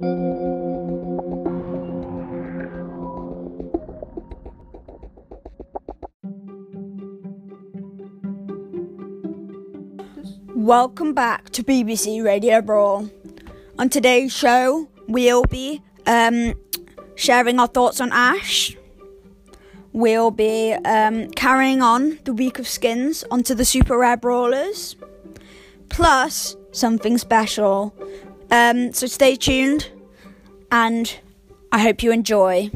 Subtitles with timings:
[0.00, 0.14] Welcome
[11.14, 13.10] back to BBC Radio Brawl.
[13.80, 16.54] On today's show, we'll be um,
[17.16, 18.76] sharing our thoughts on Ash.
[19.92, 24.94] We'll be um, carrying on the week of skins onto the super rare brawlers,
[25.88, 27.92] plus something special.
[28.50, 29.90] Um, so stay tuned,
[30.70, 31.18] and
[31.70, 32.70] I hope you enjoy.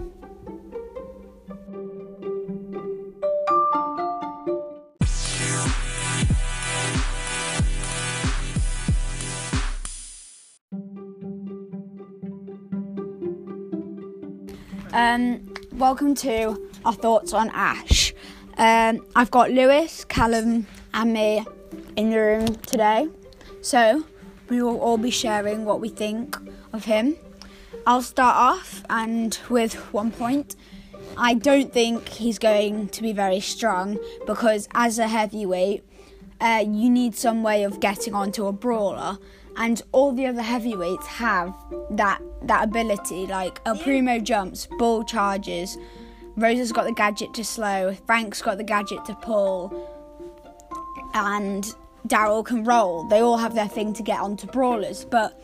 [14.94, 18.12] Um, welcome to our thoughts on Ash.
[18.58, 21.46] Um, I've got Lewis, Callum, and me
[21.96, 23.08] in the room today,
[23.62, 24.04] so
[24.48, 26.36] we will all be sharing what we think
[26.72, 27.16] of him.
[27.86, 30.56] I'll start off and with one point.
[31.16, 35.84] I don't think he's going to be very strong because, as a heavyweight,
[36.40, 39.18] uh, you need some way of getting onto a brawler,
[39.56, 41.54] and all the other heavyweights have
[41.90, 43.26] that that ability.
[43.26, 45.76] Like El Primo jumps, Bull charges,
[46.36, 49.70] Rosa's got the gadget to slow, Frank's got the gadget to pull,
[51.14, 51.74] and
[52.06, 53.04] Daryl can roll.
[53.04, 55.40] They all have their thing to get onto brawlers, but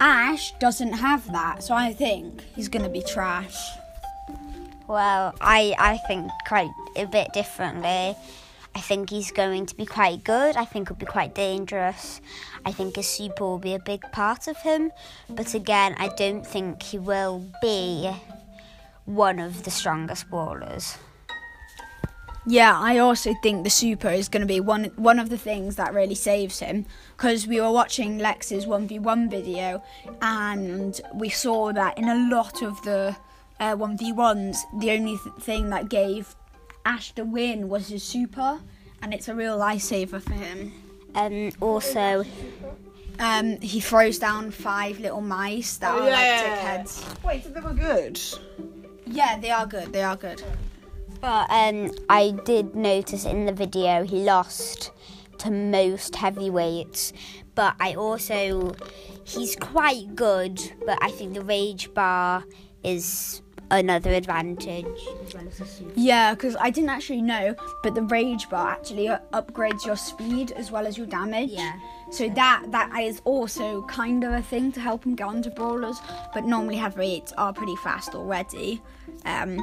[0.00, 3.56] Ash doesn't have that, so I think he's gonna be trash.
[4.86, 8.16] Well, I, I think quite a bit differently.
[8.76, 10.56] I think he's going to be quite good.
[10.56, 12.20] I think he'll be quite dangerous.
[12.66, 14.90] I think his super will be a big part of him.
[15.30, 18.12] But again, I don't think he will be
[19.04, 20.98] one of the strongest brawlers.
[22.46, 25.76] Yeah, I also think the super is going to be one one of the things
[25.76, 26.84] that really saves him
[27.16, 29.82] because we were watching Lex's 1v1 video
[30.20, 33.16] and we saw that in a lot of the
[33.60, 36.36] uh, 1v1s the only th- thing that gave
[36.84, 38.60] Ash the win was his super
[39.00, 40.72] and it's a real lifesaver for him.
[41.14, 42.24] Um, also,
[43.18, 47.22] Um, he throws down five little mice that are like dickheads.
[47.22, 48.20] Wait, so they were good.
[49.06, 49.92] Yeah, they are good.
[49.92, 50.42] They are good.
[51.24, 54.90] But um, I did notice in the video he lost
[55.38, 57.14] to most heavyweights.
[57.54, 58.74] But I also,
[59.24, 62.44] he's quite good, but I think the rage bar
[62.82, 63.40] is
[63.70, 64.84] another advantage.
[65.34, 65.92] well as the super.
[65.96, 70.70] Yeah, because I didn't actually know, but the rage bar actually upgrades your speed as
[70.70, 71.52] well as your damage.
[71.52, 71.72] Yeah.
[72.10, 75.96] So that that is also kind of a thing to help him get onto brawlers,
[76.34, 78.82] but normally heavyweights are pretty fast already.
[79.24, 79.58] Um,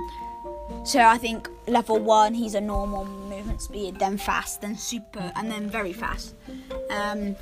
[0.85, 5.49] so I think level one he's a normal movement speed, then fast, then super, and
[5.49, 6.35] then very fast.
[6.89, 7.35] Um,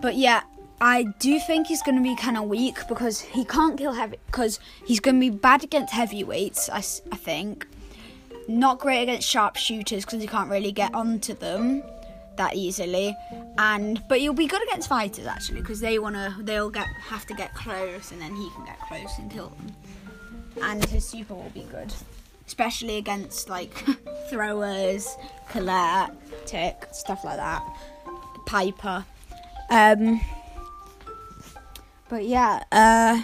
[0.00, 0.42] but yeah,
[0.80, 4.16] I do think he's going to be kind of weak because he can't kill heavy.
[4.26, 6.68] Because he's going to be bad against heavyweights.
[6.68, 7.66] I, I think
[8.48, 11.84] not great against sharpshooters because he can't really get onto them
[12.36, 13.16] that easily.
[13.58, 17.34] And but he'll be good against fighters actually because they wanna they'll get have to
[17.34, 19.76] get close and then he can get close and kill them.
[20.62, 21.92] And his super will be good,
[22.46, 23.72] especially against like
[24.30, 25.16] throwers,
[25.50, 26.12] Colette,
[26.46, 27.62] Tick, stuff like that,
[28.46, 29.04] Piper.
[29.70, 30.20] Um,
[32.08, 33.22] but yeah, uh,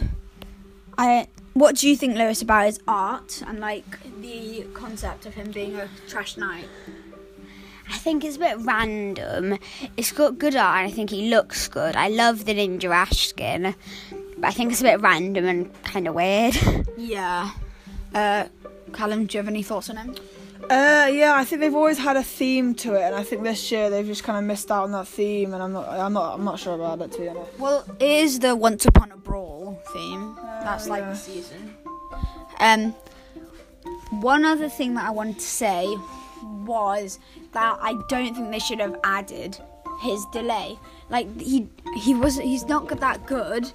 [0.96, 1.28] I.
[1.54, 3.84] What do you think, Lewis, about his art and like
[4.20, 6.68] the concept of him being a trash knight?
[7.90, 9.58] I think it's a bit random.
[9.96, 11.96] It's got good art, and I think he looks good.
[11.96, 13.74] I love the Ninja Ash skin,
[14.36, 16.56] but I think it's a bit random and kind of weird.
[16.96, 17.52] Yeah.
[18.12, 18.46] Uh,
[18.92, 20.14] Callum, do you have any thoughts on him?
[20.64, 23.70] Uh, yeah, I think they've always had a theme to it, and I think this
[23.72, 26.34] year they've just kind of missed out on that theme, and I'm not, I'm not,
[26.34, 27.58] I'm not sure about it to be honest.
[27.58, 30.36] Well, it is the Once Upon a Brawl theme.
[30.62, 31.10] That's like yeah.
[31.10, 31.74] the season.
[32.58, 32.94] Um,
[34.20, 35.86] one other thing that I wanted to say
[36.42, 37.18] was
[37.52, 39.58] that I don't think they should have added
[40.00, 40.78] his delay.
[41.08, 43.72] Like he he was he's not that good,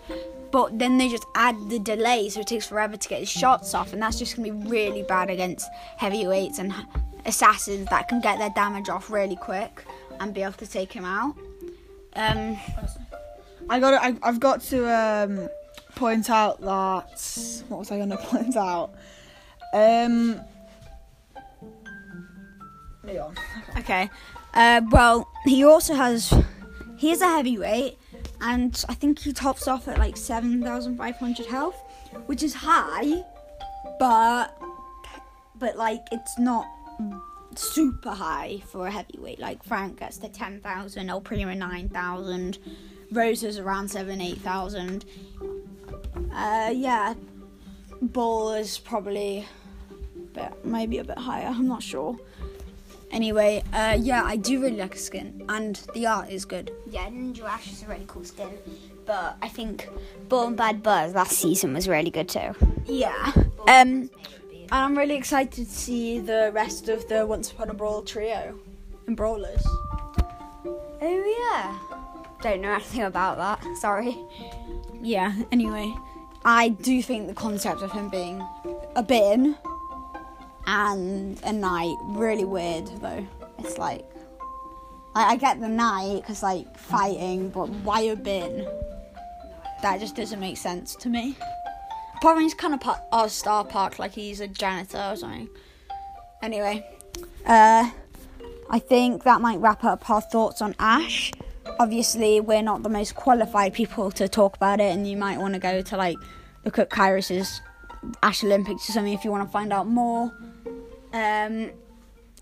[0.54, 3.74] but then they just add the delay, so it takes forever to get his shots
[3.74, 5.68] off, and that's just gonna be really bad against
[5.98, 6.72] heavyweights and
[7.26, 9.84] assassins that can get their damage off really quick
[10.20, 11.36] and be able to take him out.
[12.16, 12.56] Um,
[13.68, 15.50] I got, I, I've got to um,
[15.96, 18.92] point out that what was I going to point out?
[19.74, 20.40] Um,
[23.04, 23.36] Leon.
[23.80, 24.08] Okay.
[24.54, 26.32] Uh, well, he also has.
[26.98, 27.98] He is a heavyweight,
[28.44, 31.82] and I think he tops off at like 7,500 health,
[32.26, 33.24] which is high,
[34.00, 34.58] but.
[35.56, 36.66] But, like, it's not
[37.56, 39.40] super high for a heavyweight.
[39.40, 42.58] Like, Frank gets to 10,000, El Primo 9,000,
[43.14, 45.06] Rosa's around seven, eight thousand.
[46.34, 47.14] Uh, yeah,
[48.02, 49.46] Bull is probably
[50.16, 51.48] a bit, maybe a bit higher.
[51.48, 52.18] I'm not sure.
[53.14, 56.72] Anyway, uh, yeah, I do really like a skin, and the art is good.
[56.90, 58.50] Yeah, Ninja Ash is a really cool skin,
[59.06, 59.88] but I think
[60.30, 62.56] Born Bad Buzz last season was really good too.
[62.86, 63.32] Yeah.
[63.36, 64.10] Um, and
[64.72, 68.58] I'm really excited to see the rest of the Once Upon a Brawl trio
[69.06, 69.64] and Brawlers.
[70.66, 71.78] Oh yeah.
[72.42, 73.78] Don't know anything about that.
[73.78, 74.18] Sorry.
[75.04, 75.36] Yeah.
[75.52, 75.94] Anyway,
[76.44, 78.44] I do think the concept of him being
[78.96, 79.56] a bin
[80.66, 81.96] and a knight.
[82.08, 83.26] really weird though.
[83.60, 84.06] It's like
[85.16, 88.68] I, I get the knight because like fighting, but why a bin?
[89.82, 91.38] That just doesn't make sense to me.
[92.22, 95.50] Probably he's kind of part of Starr Park, like he's a janitor or something.
[96.42, 96.86] Anyway,
[97.46, 97.90] uh,
[98.70, 101.32] I think that might wrap up our thoughts on Ash.
[101.80, 105.54] Obviously, we're not the most qualified people to talk about it, and you might want
[105.54, 106.18] to go to like
[106.64, 107.62] look at Kairos's
[108.22, 110.32] Ash Olympics or something if you want to find out more.
[111.14, 111.70] Um,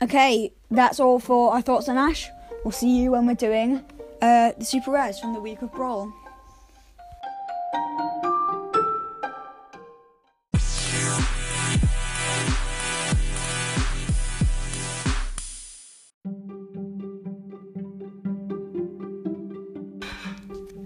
[0.02, 2.30] okay, that's all for our thoughts on Ash.
[2.64, 3.84] We'll see you when we're doing
[4.22, 6.14] uh, the Super Rares from the week of Brawl.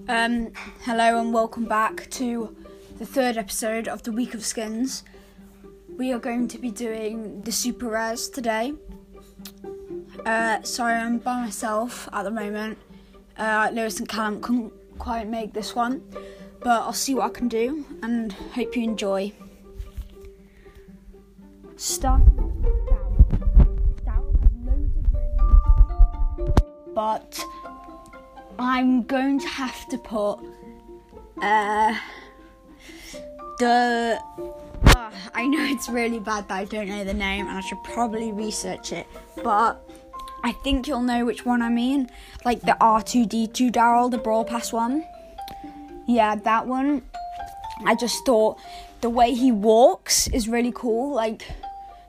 [0.08, 0.52] Um,
[0.82, 2.56] hello and welcome back to
[2.98, 5.04] the third episode of the Week of Skins.
[5.97, 8.74] We are going to be doing the super rares today.
[10.25, 12.77] Uh, sorry, I'm by myself at the moment.
[13.38, 16.01] Uh, Lewis and Callum couldn't quite make this one,
[16.59, 19.31] but I'll see what I can do and hope you enjoy.
[22.01, 22.25] Really
[26.95, 27.44] but
[28.57, 30.39] I'm going to have to put
[31.41, 31.94] uh,
[33.59, 34.19] the.
[35.36, 38.32] I know it's really bad that I don't know the name, and I should probably
[38.32, 39.06] research it,
[39.44, 39.86] but
[40.46, 42.10] I think you'll know which one I mean.
[42.46, 45.06] Like the R2D2 Daryl, the Brawl Pass one.
[46.08, 47.02] Yeah, that one.
[47.86, 48.58] I just thought
[49.02, 51.14] the way he walks is really cool.
[51.14, 51.46] Like,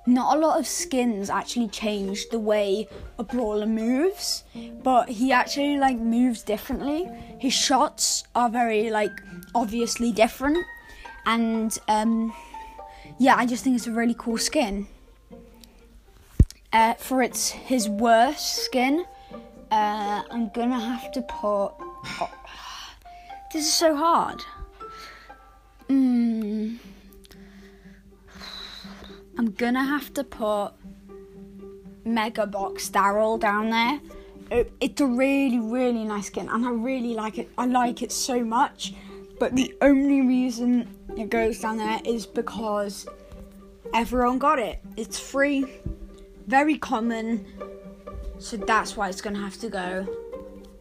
[0.07, 2.87] not a lot of skins actually change the way
[3.19, 4.45] a brawler moves,
[4.85, 7.11] but he actually like moves differently.
[7.41, 9.21] His shots are very like
[9.53, 10.65] obviously different,
[11.27, 12.33] and um,
[13.19, 14.87] yeah, I just think it's a really cool skin.
[16.73, 19.05] Uh, for its his worst skin,
[19.71, 21.73] uh, I'm gonna have to put.
[22.21, 22.31] Oh,
[23.53, 24.43] this is so hard.
[25.89, 26.77] Hmm.
[29.39, 30.73] I'm gonna have to put
[32.05, 34.01] Mega Box Daryl down there.
[34.51, 37.51] It, it's a really, really nice skin, and I really like it.
[37.57, 38.95] I like it so much.
[39.39, 43.07] But the only reason it goes down there is because
[43.93, 44.81] everyone got it.
[44.97, 45.67] It's free,
[46.47, 47.47] very common,
[48.39, 50.07] so that's why it's gonna have to go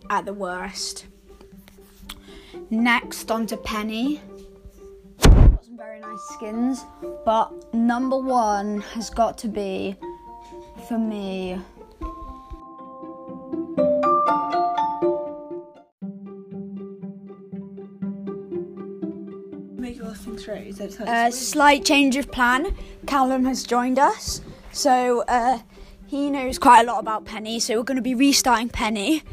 [0.10, 1.06] at the worst.
[2.70, 4.22] Next, onto Penny
[5.20, 6.86] got some very nice skins,
[7.26, 9.96] but number one has got to be
[10.88, 11.60] for me.
[21.08, 22.76] A slight change of plan.
[23.06, 24.42] Callum has joined us,
[24.72, 25.60] so uh,
[26.08, 27.60] he knows quite a lot about Penny.
[27.60, 29.24] So we're going to be restarting Penny.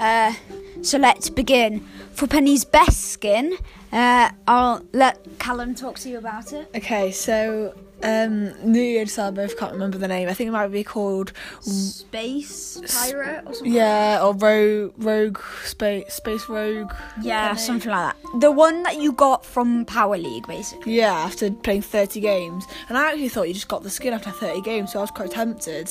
[0.00, 0.34] Uh,
[0.82, 1.86] so let's begin.
[2.12, 3.56] For Penny's best skin,
[3.92, 6.70] uh, I'll let Callum talk to you about it.
[6.74, 10.28] Okay, so um, New and I can't remember the name.
[10.28, 13.72] I think it might be called Space Pirate or something.
[13.72, 16.92] yeah or Rogue Rogue Space Space Rogue.
[17.20, 18.40] Yeah, something like that.
[18.40, 20.94] The one that you got from Power League, basically.
[20.94, 22.66] Yeah, after playing 30 games.
[22.88, 25.10] And I actually thought you just got the skin after 30 games, so I was
[25.10, 25.90] quite tempted.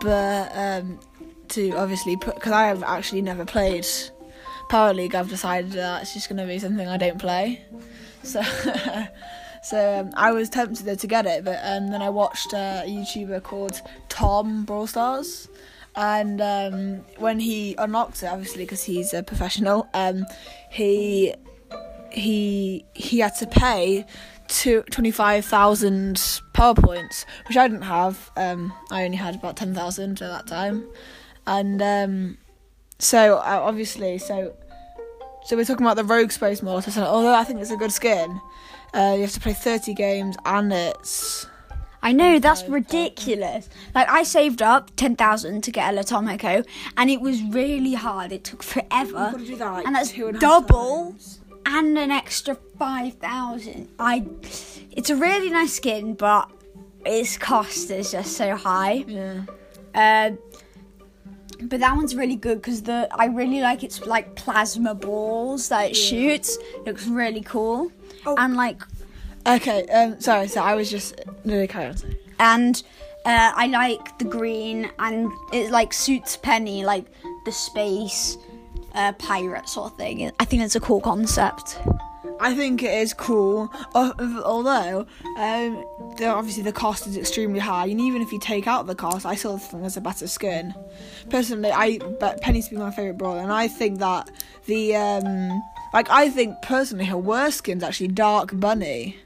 [0.00, 0.98] But um,
[1.48, 3.86] to obviously put, because I have actually never played
[4.70, 7.64] Power League, I've decided that it's just going to be something I don't play.
[8.22, 8.42] So.
[9.64, 13.42] So um, I was tempted to get it, but um, then I watched a YouTuber
[13.42, 13.80] called
[14.10, 15.48] Tom Brawl Stars,
[15.96, 20.26] and um, when he unlocked it, obviously because he's a professional, um,
[20.70, 21.34] he
[22.10, 24.04] he he had to pay
[24.48, 28.30] to twenty five thousand power points, which I didn't have.
[28.36, 30.86] Um, I only had about ten thousand at that time,
[31.46, 32.38] and um,
[32.98, 34.54] so uh, obviously, so
[35.44, 37.92] so we're talking about the Rogue Space Mortis, and although I think it's a good
[37.92, 38.40] skin,
[38.94, 41.46] uh, you have to play thirty games, and it's
[42.02, 43.68] I know that's ridiculous.
[43.94, 48.30] Like I saved up ten thousand to get a Latomico, and it was really hard.
[48.30, 51.16] It took forever, You've got to do that, like, and that's and double
[51.66, 53.88] and an extra five thousand.
[53.98, 54.26] I,
[54.90, 56.50] it's a really nice skin, but
[57.06, 59.04] its cost is just so high.
[59.06, 59.44] Yeah.
[59.94, 60.32] Uh,
[61.62, 65.90] but that one's really good because the I really like its like plasma balls that
[65.90, 66.58] it shoots.
[66.86, 67.90] looks really cool,
[68.26, 68.34] Oh.
[68.38, 68.82] and like
[69.46, 69.84] Okay.
[69.88, 70.20] Um.
[70.20, 70.48] Sorry.
[70.48, 71.60] So I was just no.
[71.60, 71.96] no, Carry on.
[71.96, 72.16] sorry.
[72.40, 72.82] and
[73.26, 77.06] uh, I like the green and it like suits Penny like
[77.44, 78.36] the space
[78.94, 80.30] uh, pirate sort of thing.
[80.40, 81.78] I think it's a cool concept.
[82.40, 85.06] I think it is cool, al- although
[85.38, 85.84] um,
[86.16, 89.26] the, obviously the cost is extremely high, and even if you take out the cost,
[89.26, 90.74] I still think there's a better skin.
[91.30, 94.30] Personally, I but Penny's been my favorite brawler, and I think that
[94.66, 99.16] the um, like I think personally her worst skin's actually Dark Bunny.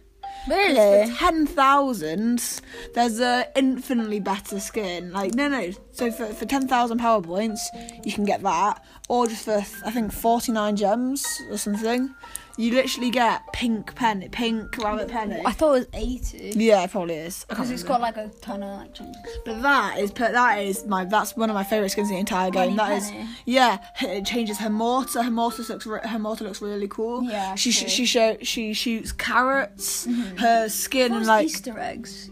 [0.48, 1.06] Really?
[1.06, 2.62] For ten thousand,
[2.94, 5.12] there's a infinitely better skin.
[5.12, 5.72] Like no, no.
[5.92, 7.68] So for for ten thousand power points,
[8.04, 12.14] you can get that, or just for I think forty nine gems or something.
[12.58, 15.40] You literally get pink pen, pink rabbit penny.
[15.46, 17.46] I thought it was eighty Yeah, it probably is.
[17.48, 18.06] I can't because it's remember.
[18.06, 19.22] got like a ton of like changes.
[19.44, 22.20] But that is per- that is my that's one of my favorite skins in the
[22.20, 22.74] entire game.
[22.74, 23.28] Bunny That is Penny.
[23.44, 23.78] yeah.
[24.00, 25.22] It changes her mortar.
[25.22, 27.22] Her mortar looks re- her mortar looks really cool.
[27.22, 27.88] Yeah, She sh- true.
[27.90, 30.06] she show she shoots carrots.
[30.08, 30.36] Mm-hmm.
[30.38, 32.28] Her skin and like Easter eggs.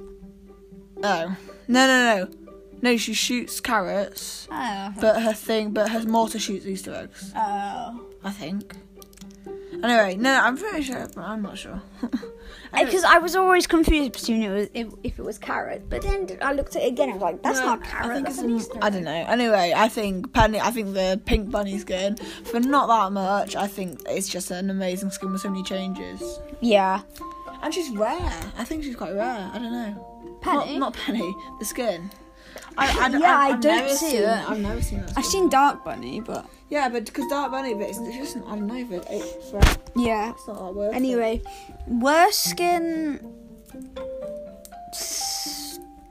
[1.05, 1.37] oh
[1.69, 2.29] no no no
[2.83, 4.49] no she shoots carrots.
[4.51, 4.93] Oh.
[5.01, 7.33] But her thing but her mortar shoots Easter eggs.
[7.37, 8.01] Oh.
[8.25, 8.75] I think.
[9.89, 11.81] Anyway, no, I'm pretty sure, but I'm not sure.
[12.79, 16.29] Because I was always confused between it was if, if it was carrot, but then
[16.43, 17.09] I looked at it again.
[17.09, 18.13] I was like, "That's No, not I carrot.
[18.15, 19.25] think That's it's an Easter I don't know.
[19.29, 20.61] Anyway, I think Penny.
[20.61, 23.57] I think the pink bunny's skin for not that much.
[23.57, 26.21] I think it's just an amazing skin with so many changes,
[26.61, 27.01] Yeah.
[27.63, 28.41] and she's rare.
[28.59, 29.51] I think she's quite rare.
[29.55, 30.39] I don't know.
[30.43, 30.79] Penny?
[30.79, 31.35] Not, not Penny.
[31.61, 32.11] The skin.
[32.77, 34.51] I, I, don't- Yeah, I've, I don't never see seen, it.
[34.51, 35.13] I've never seen that.
[35.17, 38.57] I've seen Dark Bunny, but Yeah, but because Dark Bunny, but it's, it's just I
[38.57, 40.31] don't know, but it's, right, yeah.
[40.31, 40.97] it's not that worth it.
[40.97, 41.43] Anyway,
[41.87, 43.21] worst skin.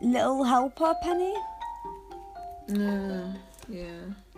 [0.02, 1.34] Little helper Penny.
[2.70, 3.34] No.
[3.68, 3.86] Yeah.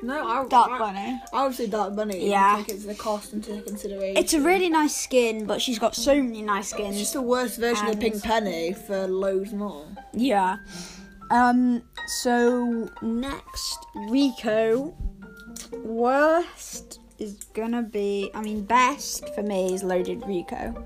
[0.02, 1.22] No, I, Dark I, Bunny.
[1.34, 2.30] I would say Dark Bunny.
[2.30, 2.58] Yeah.
[2.58, 4.18] Take it's the cost into consideration.
[4.18, 6.98] It's a really nice skin, but she's got so many nice It's skins.
[6.98, 9.86] just the worst version of Pink Penny for loads more.
[10.14, 10.58] Yeah.
[11.32, 11.82] Um.
[12.22, 14.96] So next, Rico.
[15.84, 18.32] Worst is gonna be.
[18.34, 20.84] I mean, best for me is loaded Rico.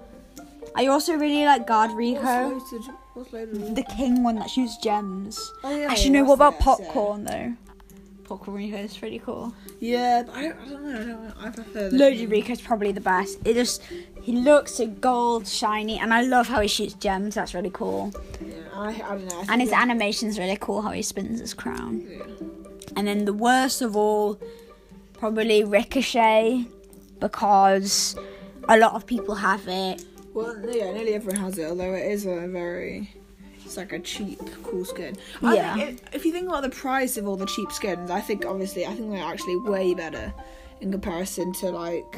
[0.76, 2.92] I also really like guard Rico, What's loaded?
[3.14, 3.76] What's loaded?
[3.76, 5.52] the king one that shoots gems.
[5.64, 6.24] Oh, yeah, Actually, no.
[6.24, 6.86] What about best, yeah.
[6.86, 7.54] popcorn though?
[8.24, 9.54] Popcorn Rico is pretty cool.
[9.82, 10.90] Yeah, but I don't, I don't know.
[10.90, 11.34] I, don't know.
[11.42, 12.32] I prefer the Loaded.
[12.32, 13.40] Rico is probably the best.
[13.44, 13.84] It just
[14.22, 17.36] he looks so gold, shiny, and I love how he shoots gems.
[17.36, 18.14] That's really cool.
[18.40, 19.44] Yeah, I, I don't know.
[19.50, 20.82] And his animation's really cool.
[20.82, 22.08] How he spins his crown.
[22.10, 22.24] yeah.
[22.96, 24.40] And then the worst of all,
[25.22, 26.66] probably Ricochet,
[27.20, 28.16] because
[28.68, 30.04] a lot of people have it.
[30.34, 33.08] Well, yeah, nearly everyone has it, although it is a very.
[33.64, 35.16] It's like a cheap, cool skin.
[35.44, 35.78] I Yeah.
[35.78, 38.86] If, if you think about the price of all the cheap skins, I think obviously
[38.86, 40.34] I think they're actually way better
[40.82, 42.16] in comparison to like.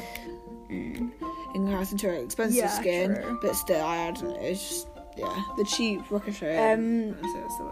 [0.70, 1.12] In
[1.52, 3.38] comparison to an expensive Yeah, skin, true.
[3.42, 4.38] but still, I don't know.
[4.40, 6.72] It's just yeah, the cheap ricochet.
[6.72, 7.64] Um, that's the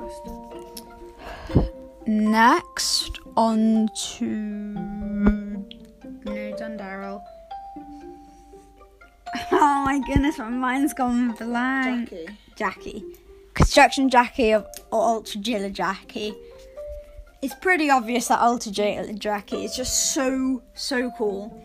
[1.57, 1.73] worst.
[2.07, 5.01] Next, on to.
[9.64, 12.11] Oh my goodness, my mind's gone blank.
[12.11, 12.37] Jackie.
[12.57, 13.04] Jackie.
[13.54, 16.35] Construction Jackie of, or Ultra Jilla Jackie.
[17.42, 21.64] It's pretty obvious that Ultra Jilla Jackie is just so, so cool.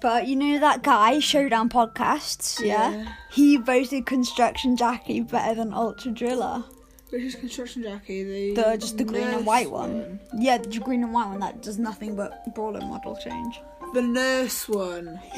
[0.00, 2.92] But you know that guy, Showdown Podcasts, yeah?
[2.92, 3.12] Yeah.
[3.32, 6.62] He voted Construction Jackie better than Ultra Driller.
[7.10, 8.54] Which is construction Jackie?
[8.54, 10.20] The The just the green and white one.
[10.32, 13.60] Yeah, the green and white one that does nothing but brawler model change.
[13.94, 15.20] The nurse one.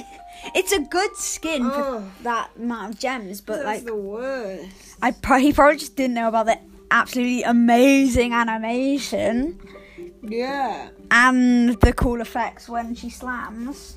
[0.54, 2.11] It's a good skin for Oh.
[2.23, 4.66] that amount of gems, but That's like the worst.
[5.00, 6.58] I pro- he probably just didn't know about the
[6.90, 9.58] absolutely amazing animation
[10.23, 10.90] Yeah.
[11.11, 13.96] and the cool effects when she slams.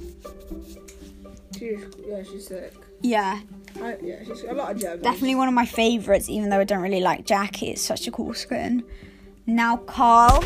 [1.58, 2.74] She's yeah, she's sick.
[3.02, 3.42] Yeah,
[3.82, 5.04] I, yeah, she's got a lot of gems.
[5.04, 6.30] definitely one of my favorites.
[6.30, 8.84] Even though I don't really like Jackie, it's such a cool skin.
[9.46, 10.44] Now Carl,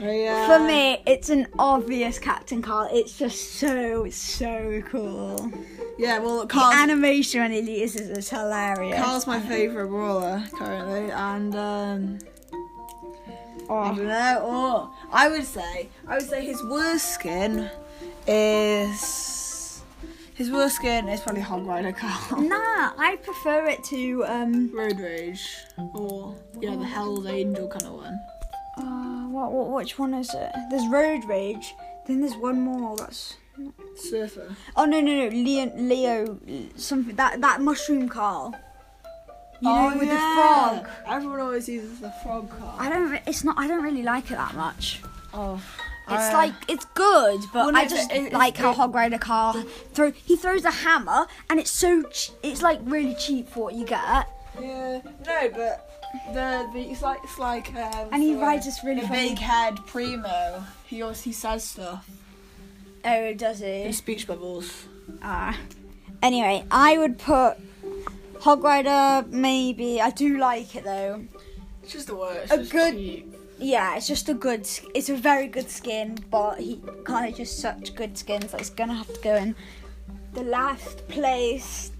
[0.00, 0.46] yeah.
[0.46, 2.88] for me, it's an obvious Captain Carl.
[2.92, 5.52] It's just so so cool.
[5.98, 8.98] Yeah, well, The animation when he uses is hilarious.
[9.02, 12.18] Carl's my favourite brawler currently, and um,
[13.68, 14.38] I don't know.
[14.42, 17.70] Oh, I would say, I would say his worst skin
[18.26, 19.82] is
[20.34, 22.40] His worst skin is probably Hog Rider Carl.
[22.48, 24.74] Nah, I prefer it to um.
[24.74, 25.46] Road Rage.
[25.94, 28.18] Or, yeah, the Hell's Angel kind of one.
[29.30, 30.50] Uh, what, what which one is it?
[30.70, 31.74] There's Road Rage.
[32.06, 32.96] Then there's one more.
[32.96, 33.36] That's
[33.96, 34.56] Surfer.
[34.76, 36.38] oh no no no Leo Leo
[36.76, 38.54] something that that mushroom Carl.
[39.60, 40.88] You know with the frog.
[41.06, 42.74] Everyone always uses the frog car.
[42.78, 43.20] I don't.
[43.26, 43.58] It's not.
[43.58, 45.02] I don't really like it that much.
[45.34, 45.62] oh.
[46.12, 49.18] It's I- like it's good, but Well, no, I just it's- like how Hog Rider
[49.18, 50.10] Carl throw.
[50.12, 52.02] He throws a hammer, and it's so.
[52.04, 54.26] Ch- it's like really cheap for what you get.
[54.60, 55.89] Yeah, no, but
[56.32, 59.78] the, the it's like it's like um, And he rides this really funny- big head
[59.86, 60.64] primo.
[60.86, 62.08] He always he says stuff.
[63.04, 63.84] Oh, does he?
[63.84, 64.84] He speech bubbles.
[65.22, 65.56] Ah.
[66.22, 67.56] Anyway, I would put
[68.40, 69.26] Hog Rider.
[69.30, 71.24] Maybe I do like it though.
[71.82, 72.52] It's just the worst.
[72.52, 73.34] A It's good- cheap.
[73.62, 74.66] Yeah, it's just a good.
[74.94, 78.52] It's a very good skin, but he kind of just such good skins.
[78.52, 79.54] That it's gonna have to go in
[80.32, 81.90] the last place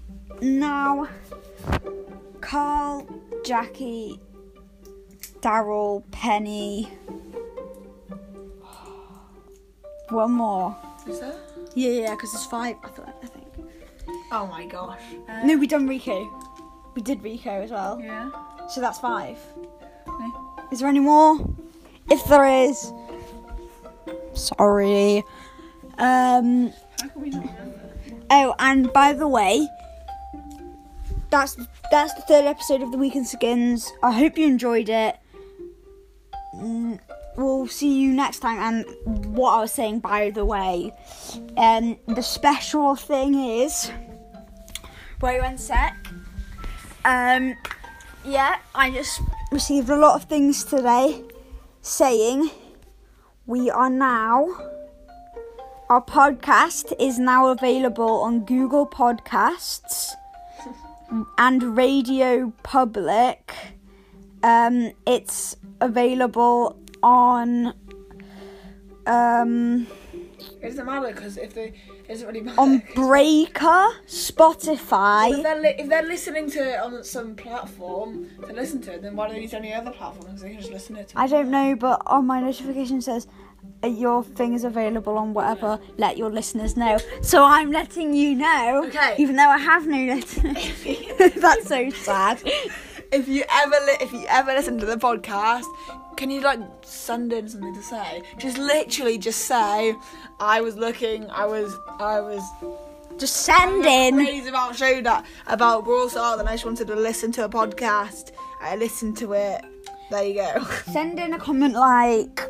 [0.41, 1.07] now.
[2.41, 3.05] Carl,
[3.43, 4.19] Jackie,
[5.41, 6.89] Daryl, Penny.
[10.09, 10.75] One more.
[11.07, 11.33] Is there?
[11.73, 12.75] Yeah, yeah, because there's five.
[12.83, 13.15] I thought.
[13.23, 13.47] I think.
[14.31, 14.99] Oh my gosh.
[15.29, 16.29] Uh, No, we done Rico.
[16.95, 17.99] We did Rico as well.
[17.99, 18.29] Yeah.
[18.69, 19.37] So that's five.
[20.07, 20.29] Okay.
[20.71, 21.37] Is there any more?
[22.09, 22.91] If there is,
[24.33, 25.23] sorry.
[25.97, 26.73] Um.
[27.01, 27.79] How can we not remember?
[28.29, 29.67] Oh, and by the way,
[31.31, 31.57] that's
[31.89, 33.91] that's the third episode of the Weekend Skins.
[34.03, 35.17] I hope you enjoyed it.
[36.55, 36.99] Mm,
[37.35, 38.59] We'll see you next time.
[38.59, 40.93] And what I was saying, by the way,
[41.57, 43.89] um, the special thing is.
[45.21, 45.95] Wait one sec.
[47.05, 47.55] Um,
[48.25, 49.21] yeah, I just
[49.51, 51.23] received a lot of things today
[51.81, 52.49] saying
[53.45, 54.47] we are now
[55.89, 60.13] our podcast is now available on Google Podcasts
[61.37, 63.53] and Radio Public.
[64.43, 67.73] Um, it's available on
[69.05, 72.59] um, It doesn't matter because if they, it doesn't really matter.
[72.59, 75.43] on Breaker, Well, if, Spotify.
[75.43, 79.15] they're li- if they're listening to it on some platform to listen to it, then
[79.15, 80.25] why do they use any other platform?
[80.27, 81.13] Because they can just listen to it.
[81.15, 83.27] I don't know, but on my notification says
[83.83, 85.79] Uh, your thing is available on whatever.
[85.97, 86.99] Let your listeners know.
[87.21, 89.15] So I'm letting you know, Okay.
[89.17, 90.83] even though I have no listeners.
[91.41, 92.41] That's so sad.
[93.11, 95.65] if you ever li- if you ever listen to the podcast,
[96.15, 98.21] can you like send in something to say?
[98.37, 99.95] Just literally just say,
[100.39, 102.43] I was looking, I was, I was
[103.17, 104.15] Just send in.
[104.15, 107.49] crazy about show that about Brawl Stars, and I just wanted to listen to a
[107.49, 108.31] podcast.
[108.61, 109.65] I listened to it.
[110.11, 110.63] There you go.
[110.91, 112.41] Send in a comment like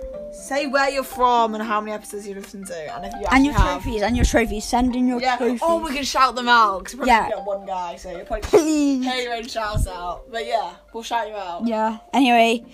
[0.41, 3.45] say where you're from and how many episodes you listened to, and if you and
[3.45, 4.65] your have, trophies and your trophies.
[4.65, 5.35] Send in your yeah.
[5.35, 5.59] Oh, trophies.
[5.63, 7.29] Oh, we can shout them out because probably yeah.
[7.29, 10.29] got one guy, so you're probably please hey, your own shouts out.
[10.31, 11.67] But yeah, we'll shout you out.
[11.67, 11.99] Yeah.
[12.13, 12.65] Anyway,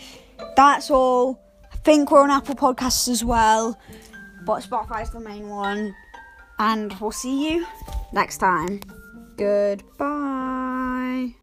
[0.55, 1.41] that's all.
[1.71, 3.79] I think we're on Apple Podcasts as well,
[4.45, 5.95] but Spotify's the main one.
[6.59, 7.67] And we'll see you
[8.13, 8.81] next time.
[9.37, 11.35] Goodbye.